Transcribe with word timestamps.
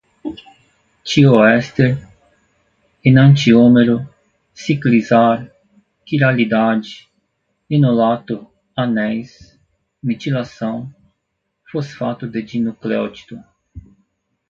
tioéster, 1.03 1.95
enantiômero, 3.05 4.09
ciclizar, 4.51 5.47
quiralidade, 6.03 7.07
enolato, 7.69 8.49
anéis, 8.75 9.61
metilação, 10.01 10.91
fosfato 11.71 12.27
de 12.27 12.41
dinucléotido 12.41 13.43